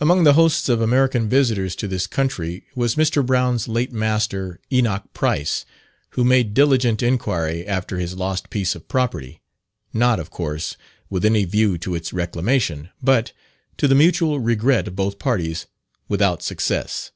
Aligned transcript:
Among 0.00 0.24
the 0.24 0.32
hosts 0.32 0.70
of 0.70 0.80
American 0.80 1.28
visitors 1.28 1.76
to 1.76 1.86
this 1.86 2.06
country 2.06 2.64
was 2.74 2.94
Mr. 2.94 3.20
Brown's 3.26 3.68
late 3.68 3.92
master, 3.92 4.60
Enoch 4.72 5.02
Price, 5.12 5.66
who 6.12 6.24
made 6.24 6.54
diligent 6.54 7.02
inquiry 7.02 7.66
after 7.66 7.98
his 7.98 8.16
lost 8.16 8.48
piece 8.48 8.74
of 8.74 8.88
property 8.88 9.42
not, 9.92 10.18
of 10.18 10.30
course, 10.30 10.78
with 11.10 11.22
any 11.22 11.44
view 11.44 11.76
to 11.76 11.94
its 11.94 12.14
reclamation 12.14 12.88
but, 13.02 13.32
to 13.76 13.86
the 13.86 13.94
mutual 13.94 14.40
regret 14.40 14.88
of 14.88 14.96
both 14.96 15.18
parties, 15.18 15.66
without 16.08 16.42
success. 16.42 17.10